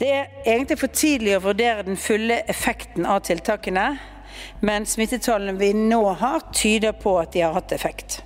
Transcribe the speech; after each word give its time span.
Det 0.00 0.08
er 0.08 0.28
egentlig 0.48 0.78
for 0.80 0.92
tidlig 0.96 1.34
å 1.36 1.42
vurdere 1.44 1.84
den 1.84 1.98
fulle 2.00 2.38
effekten 2.48 3.04
av 3.04 3.20
tiltakene, 3.26 3.98
men 4.64 4.86
smittetallene 4.88 5.58
vi 5.60 5.74
nå 5.76 6.00
har, 6.16 6.46
tyder 6.56 6.94
på 6.96 7.18
at 7.20 7.34
de 7.34 7.42
har 7.44 7.52
hatt 7.58 7.74
effekt. 7.76 8.22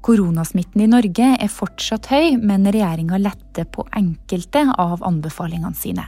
Koronasmitten 0.00 0.80
i 0.80 0.88
Norge 0.88 1.34
er 1.36 1.52
fortsatt 1.52 2.08
høy, 2.08 2.38
men 2.40 2.64
regjeringa 2.64 3.20
letter 3.20 3.68
på 3.68 3.84
enkelte 4.00 4.64
av 4.80 5.04
anbefalingene 5.04 5.76
sine. 5.76 6.06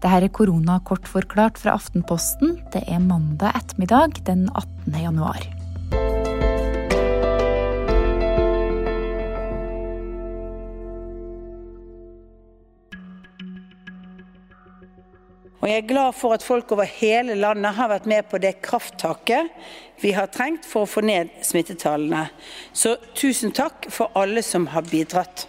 Dette 0.00 0.24
er 0.24 0.32
korona 0.32 0.78
kort 0.86 1.08
forklart 1.10 1.60
fra 1.60 1.76
Aftenposten. 1.76 2.56
Det 2.72 2.84
er 2.88 3.04
mandag 3.04 3.58
ettermiddag 3.60 4.22
den 4.24 4.48
18. 4.54 4.96
januar. 5.02 5.44
Og 15.62 15.68
jeg 15.70 15.80
er 15.80 15.88
glad 15.88 16.14
for 16.18 16.36
at 16.36 16.44
folk 16.44 16.72
over 16.74 16.88
hele 16.98 17.34
landet 17.38 17.76
har 17.78 17.88
vært 17.90 18.08
med 18.10 18.28
på 18.28 18.40
det 18.42 18.58
krafttaket 18.64 19.52
vi 20.02 20.12
har 20.12 20.28
trengt 20.28 20.66
for 20.68 20.84
å 20.84 20.90
få 20.90 21.02
ned 21.06 21.32
smittetallene. 21.46 22.26
Så 22.76 22.98
tusen 23.16 23.54
takk 23.56 23.88
for 23.92 24.12
alle 24.18 24.44
som 24.44 24.68
har 24.74 24.84
bidratt. 24.90 25.46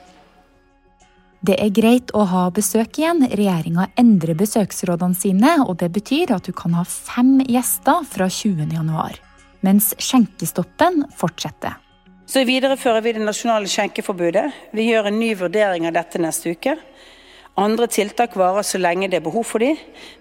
Det 1.47 1.57
er 1.61 1.73
greit 1.75 2.11
å 2.17 2.23
ha 2.27 2.47
besøk 2.52 2.97
igjen. 2.97 3.21
Regjeringa 3.30 3.89
endrer 3.99 4.38
besøksrådene 4.39 5.16
sine, 5.16 5.52
og 5.67 5.77
det 5.83 5.91
betyr 5.93 6.33
at 6.33 6.47
du 6.47 6.53
kan 6.55 6.73
ha 6.73 6.85
fem 6.88 7.38
gjester 7.45 8.08
fra 8.09 8.30
20.1. 8.31 9.19
Mens 9.67 9.91
skjenkestoppen 10.02 11.05
fortsetter. 11.17 11.77
Så 12.27 12.44
viderefører 12.47 13.03
vi 13.05 13.13
det 13.16 13.23
nasjonale 13.23 13.69
skjenkeforbudet. 13.71 14.47
Vi 14.75 14.89
gjør 14.89 15.11
en 15.11 15.19
ny 15.21 15.30
vurdering 15.39 15.85
av 15.88 15.95
dette 15.95 16.19
neste 16.19 16.52
uke. 16.58 16.73
Andre 17.57 17.88
tiltak 17.89 18.35
varer 18.38 18.61
så 18.61 18.77
lenge 18.77 19.07
det 19.09 19.17
er 19.17 19.25
behov 19.25 19.47
for 19.49 19.63
dem, 19.63 19.79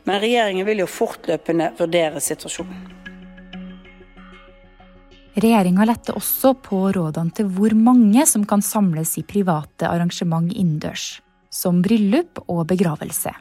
men 0.08 0.22
regjeringen 0.22 0.64
vil 0.64 0.80
jo 0.80 0.88
fortløpende 0.88 1.74
vurdere 1.76 2.22
situasjonen. 2.24 2.86
Regjeringa 5.36 5.84
letter 5.84 6.16
også 6.16 6.54
på 6.64 6.78
rådene 6.96 7.34
til 7.36 7.50
hvor 7.52 7.74
mange 7.76 8.24
som 8.24 8.46
kan 8.48 8.64
samles 8.64 9.18
i 9.20 9.24
private 9.28 9.84
arrangement 9.84 10.48
innendørs, 10.48 11.18
som 11.52 11.82
bryllup 11.84 12.40
og 12.48 12.64
begravelse. 12.72 13.34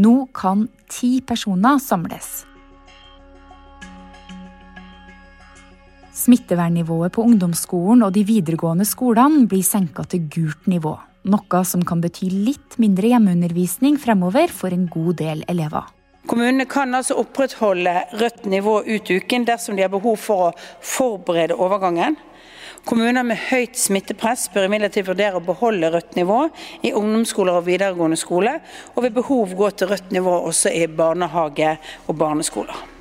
Nå 0.00 0.14
kan 0.32 0.64
ti 0.88 1.18
personer 1.20 1.76
samles. 1.84 2.46
Smittevernnivået 6.16 7.12
på 7.12 7.28
ungdomsskolen 7.28 8.06
og 8.06 8.14
de 8.16 8.24
videregående 8.24 8.88
skolene 8.88 9.44
blir 9.50 9.66
senka 9.66 10.08
til 10.08 10.24
gult 10.32 10.70
nivå. 10.70 10.96
Noe 11.24 11.62
som 11.64 11.80
kan 11.88 12.02
bety 12.04 12.26
litt 12.28 12.74
mindre 12.76 13.08
hjemmeundervisning 13.08 13.96
fremover 13.96 14.50
for 14.52 14.74
en 14.76 14.84
god 14.92 15.16
del 15.22 15.44
elever. 15.48 15.86
Kommunene 16.28 16.66
kan 16.68 16.92
altså 16.96 17.16
opprettholde 17.20 17.94
rødt 18.20 18.44
nivå 18.48 18.78
ut 18.84 19.10
uken 19.10 19.46
dersom 19.48 19.76
de 19.76 19.84
har 19.84 19.92
behov 19.92 20.20
for 20.20 20.50
å 20.50 20.52
forberede 20.84 21.56
overgangen. 21.56 22.16
Kommuner 22.84 23.24
med 23.24 23.40
høyt 23.48 23.80
smittepress 23.80 24.50
bør 24.52 24.68
imidlertid 24.68 25.08
vurdere 25.08 25.40
å 25.40 25.44
beholde 25.44 25.88
rødt 25.94 26.16
nivå 26.20 26.42
i 26.84 26.92
ungdomsskoler 26.92 27.56
og 27.56 27.68
videregående 27.70 28.20
skole, 28.20 28.58
og 28.92 29.06
ved 29.06 29.16
behov 29.16 29.56
gå 29.56 29.70
til 29.72 29.94
rødt 29.94 30.12
nivå 30.12 30.42
også 30.50 30.72
i 30.76 30.84
barnehage 30.92 31.78
og 32.04 32.18
barneskoler. 32.20 32.93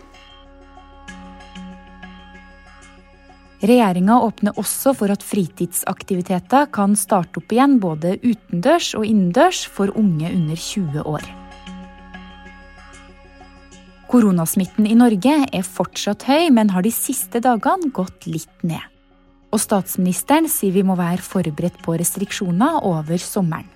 Regjeringa 3.64 4.18
åpner 4.20 4.58
også 4.60 4.92
for 5.00 5.12
at 5.14 5.22
fritidsaktiviteter 5.24 6.66
kan 6.76 6.98
starte 7.00 7.40
opp 7.40 7.54
igjen 7.56 7.78
både 7.80 8.18
utendørs 8.20 8.90
og 9.00 9.06
innendørs 9.08 9.62
for 9.72 9.94
unge 9.96 10.28
under 10.28 10.60
20 10.60 11.06
år. 11.08 11.30
Koronasmitten 14.12 14.84
i 14.84 15.00
Norge 15.00 15.38
er 15.48 15.64
fortsatt 15.64 16.28
høy, 16.28 16.52
men 16.52 16.76
har 16.76 16.84
de 16.84 16.92
siste 16.92 17.40
dagene 17.42 17.88
gått 17.96 18.28
litt 18.28 18.68
ned. 18.68 18.84
Og 19.56 19.62
statsministeren 19.64 20.52
sier 20.52 20.76
vi 20.76 20.84
må 20.84 21.00
være 21.00 21.24
forberedt 21.24 21.80
på 21.86 21.96
restriksjoner 21.98 22.84
over 22.84 23.18
sommeren. 23.22 23.70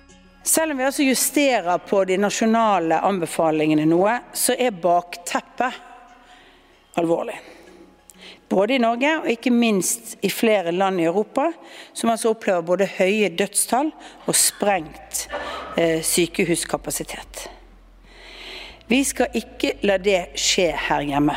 Selv 0.44 0.72
om 0.74 0.78
vi 0.78 0.84
altså 0.84 1.04
justerer 1.08 1.80
på 1.80 2.04
de 2.08 2.20
nasjonale 2.20 3.00
anbefalingene 3.08 3.88
noe, 3.88 4.20
så 4.36 4.52
er 4.52 4.76
bakteppet 4.76 5.72
alvorlig 7.00 7.57
både 8.48 8.76
i 8.76 8.80
Norge 8.82 9.10
og 9.20 9.28
ikke 9.32 9.52
minst 9.54 10.16
i 10.24 10.30
flere 10.32 10.72
land 10.72 11.00
i 11.00 11.06
Europa, 11.08 11.50
som 11.92 12.10
altså 12.10 12.32
opplever 12.32 12.64
både 12.66 12.88
høye 12.98 13.28
dødstall 13.34 13.92
og 14.26 14.36
sprengt 14.36 15.26
eh, 15.76 16.00
sykehuskapasitet. 16.02 17.48
Vi 18.88 19.02
skal 19.04 19.36
ikke 19.36 19.74
la 19.84 19.98
det 20.00 20.20
skje 20.40 20.70
her 20.88 21.04
hjemme. 21.04 21.36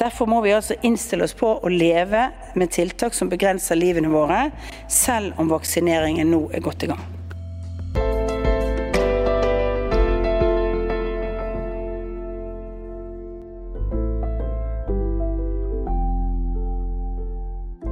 Derfor 0.00 0.26
må 0.26 0.40
vi 0.40 0.54
altså 0.56 0.78
innstille 0.82 1.26
oss 1.28 1.36
på 1.36 1.52
å 1.60 1.68
leve 1.68 2.30
med 2.56 2.72
tiltak 2.72 3.12
som 3.16 3.28
begrenser 3.28 3.76
livene 3.76 4.08
våre, 4.08 4.46
selv 4.88 5.36
om 5.40 5.52
vaksineringen 5.52 6.32
nå 6.32 6.46
er 6.56 6.64
godt 6.64 6.88
i 6.88 6.94
gang. 6.94 7.19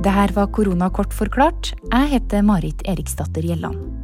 Det 0.08 0.14
her 0.16 0.30
var 0.32 0.46
Koronakort 0.56 1.12
forklart. 1.12 1.74
Jeg 1.92 2.08
heter 2.14 2.40
Marit 2.40 2.80
Eriksdatter 2.88 3.44
Gjelland. 3.44 3.97